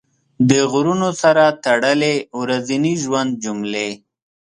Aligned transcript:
د 0.49 0.51
غرونو 0.71 1.09
سره 1.21 1.43
تړلې 1.65 2.15
ورځني 2.39 2.93
ژوند 3.03 3.31
جملې 3.43 3.89